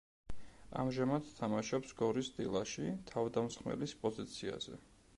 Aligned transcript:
ამჟამად 0.83 1.27
თამაშობს 1.41 1.93
გორის 2.01 2.31
დილაში, 2.39 2.91
თავდამსხმელის 3.13 3.99
პოზიციაზე. 4.05 4.85